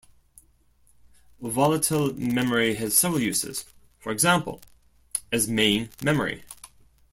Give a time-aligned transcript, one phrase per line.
[1.41, 3.65] Volatile memory has several uses-
[3.99, 4.59] for example,
[5.31, 6.43] as main memory.